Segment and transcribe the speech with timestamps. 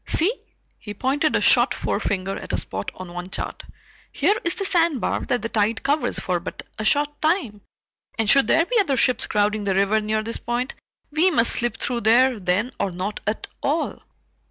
[0.07, 0.33] "See"
[0.79, 3.61] he pointed a short forefinger at a spot on one chart
[4.11, 7.61] "here is the sandbar that the tide covers for but a short time,
[8.17, 10.73] and should there be other ships crowding the river near this point,
[11.11, 14.01] we must slip through there then or not at all."